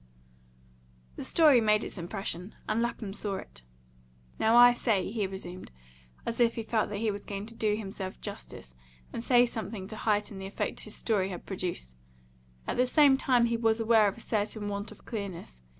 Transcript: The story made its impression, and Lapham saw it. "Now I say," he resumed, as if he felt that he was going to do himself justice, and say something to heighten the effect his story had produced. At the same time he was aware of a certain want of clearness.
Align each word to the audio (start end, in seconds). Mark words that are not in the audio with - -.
The 1.15 1.23
story 1.23 1.61
made 1.61 1.83
its 1.83 1.95
impression, 1.99 2.55
and 2.67 2.81
Lapham 2.81 3.13
saw 3.13 3.35
it. 3.35 3.61
"Now 4.39 4.55
I 4.55 4.73
say," 4.73 5.11
he 5.11 5.27
resumed, 5.27 5.69
as 6.25 6.39
if 6.39 6.55
he 6.55 6.63
felt 6.63 6.89
that 6.89 6.97
he 6.97 7.11
was 7.11 7.23
going 7.23 7.45
to 7.45 7.53
do 7.55 7.75
himself 7.75 8.19
justice, 8.19 8.73
and 9.13 9.23
say 9.23 9.45
something 9.45 9.87
to 9.89 9.95
heighten 9.95 10.39
the 10.39 10.47
effect 10.47 10.79
his 10.79 10.95
story 10.95 11.29
had 11.29 11.45
produced. 11.45 11.95
At 12.65 12.77
the 12.77 12.87
same 12.87 13.15
time 13.15 13.45
he 13.45 13.57
was 13.57 13.79
aware 13.79 14.07
of 14.07 14.17
a 14.17 14.21
certain 14.21 14.69
want 14.69 14.91
of 14.91 15.05
clearness. 15.05 15.61